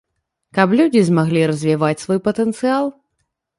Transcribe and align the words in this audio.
Каб 0.57 0.73
людзі 0.79 1.03
змаглі 1.09 1.45
развіваць 1.53 2.01
свой 2.07 2.19
патэнцыял. 2.31 2.93